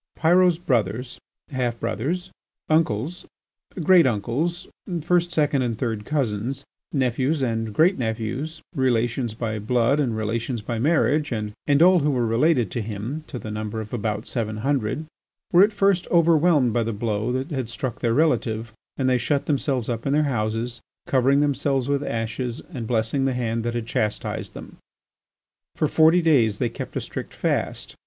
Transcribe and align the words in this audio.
Pyrot's 0.15 0.57
brothers, 0.57 1.19
half 1.51 1.79
brothers, 1.79 2.31
uncles, 2.69 3.27
great 3.83 4.07
uncles, 4.07 4.67
first, 5.01 5.31
second, 5.31 5.61
and 5.61 5.77
third 5.77 6.05
cousins, 6.05 6.63
nephews 6.91 7.43
and 7.43 7.71
great 7.71 7.99
nephews, 7.99 8.63
relations 8.75 9.35
by 9.35 9.59
blood 9.59 9.99
and 9.99 10.17
relations 10.17 10.59
by 10.63 10.79
marriage, 10.79 11.31
and 11.31 11.53
all 11.83 11.99
who 11.99 12.09
were 12.09 12.25
related 12.25 12.71
to 12.71 12.81
him 12.81 13.23
to 13.27 13.37
the 13.37 13.51
number 13.51 13.79
of 13.79 13.93
about 13.93 14.25
seven 14.25 14.57
hundred, 14.65 15.05
were 15.53 15.61
at 15.63 15.71
first 15.71 16.07
overwhelmed 16.09 16.73
by 16.73 16.81
the 16.81 16.91
blow 16.93 17.31
that 17.31 17.51
had 17.51 17.69
struck 17.69 17.99
their 17.99 18.15
relative, 18.15 18.73
and 18.97 19.07
they 19.07 19.19
shut 19.19 19.45
themselves 19.45 19.87
up 19.87 20.07
in 20.07 20.13
their 20.13 20.23
houses, 20.23 20.81
covering 21.05 21.41
themselves 21.41 21.87
with 21.87 22.01
ashes 22.01 22.59
and 22.73 22.87
blessing 22.87 23.25
the 23.25 23.33
hand 23.35 23.63
that 23.63 23.75
had 23.75 23.85
chastised 23.85 24.55
them. 24.55 24.77
For 25.75 25.87
forty 25.87 26.23
days 26.23 26.57
they 26.57 26.69
kept 26.69 26.95
a 26.95 27.01
strict 27.01 27.35
fast. 27.35 27.93